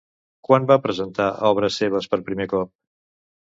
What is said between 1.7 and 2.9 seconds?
seves per primer cop?